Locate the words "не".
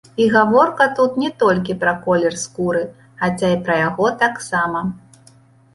1.23-1.29